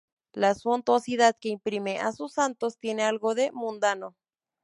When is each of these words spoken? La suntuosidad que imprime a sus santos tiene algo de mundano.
La 0.33 0.55
suntuosidad 0.55 1.37
que 1.39 1.49
imprime 1.49 1.99
a 1.99 2.11
sus 2.11 2.33
santos 2.33 2.79
tiene 2.79 3.03
algo 3.03 3.35
de 3.35 3.51
mundano. 3.51 4.15